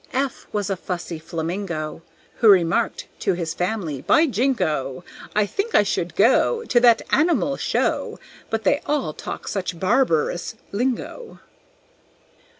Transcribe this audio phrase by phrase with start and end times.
[0.13, 2.01] F was a fussy Flamingo,
[2.37, 5.03] Who remarked to his family, "By jingo!
[5.35, 8.17] I think I would go To that animal show,
[8.49, 11.39] But they all talk such barbarous lingo."